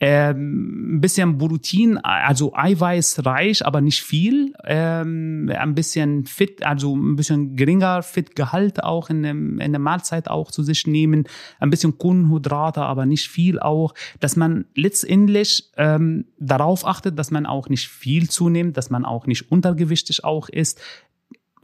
[0.00, 4.52] Ähm, ein bisschen Protein, also eiweißreich, aber nicht viel.
[4.64, 10.28] Ähm, ein bisschen fit, also ein bisschen geringer Fettgehalt auch in, dem, in der Mahlzeit
[10.28, 11.24] auch zu sich nehmen.
[11.60, 13.94] Ein bisschen Kohlenhydrate, aber nicht viel auch.
[14.18, 16.01] Dass man letztendlich ähm,
[16.38, 20.80] darauf achtet, dass man auch nicht viel zunimmt, dass man auch nicht untergewichtig auch ist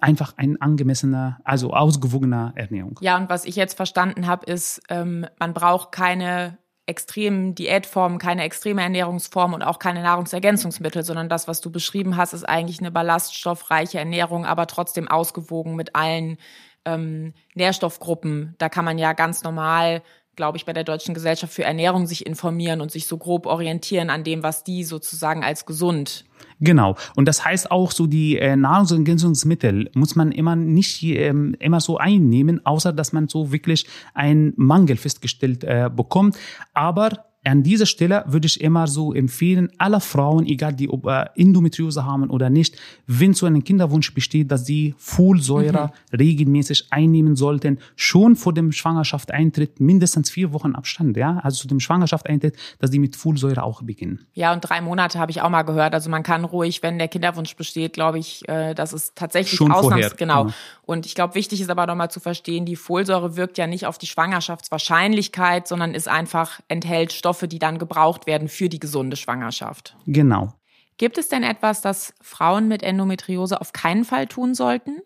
[0.01, 2.99] einfach ein angemessener, also ausgewogener Ernährung.
[3.03, 8.45] Ja, und was ich jetzt verstanden habe, ist, ähm, man braucht keine extremen Diätformen, keine
[8.45, 12.91] extreme Ernährungsform und auch keine Nahrungsergänzungsmittel, sondern das, was du beschrieben hast, ist eigentlich eine
[12.91, 16.39] ballaststoffreiche Ernährung, aber trotzdem ausgewogen mit allen
[16.87, 18.55] ähm, Nährstoffgruppen.
[18.57, 20.03] Da kann man ja ganz normal
[20.39, 24.09] glaube ich, bei der Deutschen Gesellschaft für Ernährung sich informieren und sich so grob orientieren
[24.09, 26.25] an dem, was die sozusagen als gesund
[26.61, 26.97] Genau.
[27.15, 31.99] Und das heißt auch so die äh, Nahrungsergänzungsmittel muss man immer nicht ähm, immer so
[31.99, 36.37] einnehmen, außer dass man so wirklich einen Mangel festgestellt äh, bekommt.
[36.75, 41.27] Aber an dieser Stelle würde ich immer so empfehlen, alle Frauen, egal die ob äh,
[41.37, 46.17] Endometriose haben oder nicht, wenn so ein Kinderwunsch besteht, dass sie Folsäure mhm.
[46.17, 51.81] regelmäßig einnehmen sollten, schon vor dem Schwangerschaftseintritt, mindestens vier Wochen Abstand, ja, also zu dem
[51.81, 54.27] Schwangerschaftseintritt, dass die mit Folsäure auch beginnen.
[54.35, 55.95] Ja, und drei Monate habe ich auch mal gehört.
[55.95, 59.73] Also man kann ruhig, wenn der Kinderwunsch besteht, glaube ich, äh, das ist tatsächlich schon
[59.73, 60.45] Ausnahms, genau.
[60.45, 60.55] genau.
[60.83, 63.99] Und ich glaube, wichtig ist aber nochmal zu verstehen, die Folsäure wirkt ja nicht auf
[63.99, 69.17] die Schwangerschaftswahrscheinlichkeit, sondern ist einfach enthält Stoffe Stoffe, die dann gebraucht werden für die gesunde
[69.17, 69.97] Schwangerschaft.
[70.07, 70.55] Genau.
[70.97, 74.99] Gibt es denn etwas, das Frauen mit Endometriose auf keinen Fall tun sollten?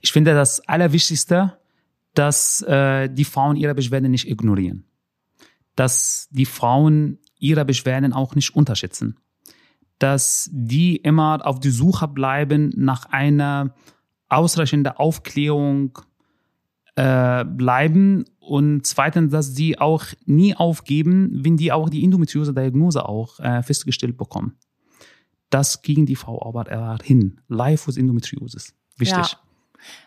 [0.00, 1.58] Ich finde das Allerwichtigste,
[2.14, 4.84] dass äh, die Frauen ihre Beschwerden nicht ignorieren.
[5.76, 9.18] Dass die Frauen ihre Beschwerden auch nicht unterschätzen.
[9.98, 13.74] Dass die immer auf die Suche bleiben nach einer
[14.30, 15.98] ausreichenden Aufklärung
[16.96, 23.38] äh, bleiben und zweitens, dass sie auch nie aufgeben, wenn die auch die Endometriose-Diagnose auch
[23.40, 24.56] äh, festgestellt bekommen.
[25.50, 27.40] Das ging die Frau aber hin.
[27.48, 28.74] Live with Endometriosis.
[28.96, 29.32] Wichtig.
[29.32, 29.38] Ja.